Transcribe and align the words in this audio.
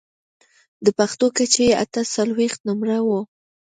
د 0.85 0.87
پښو 0.97 1.27
کچه 1.37 1.61
يې 1.67 1.73
اته 1.83 2.01
څلوېښت 2.13 2.59
نمبره 2.67 2.97
وه. 3.07 3.19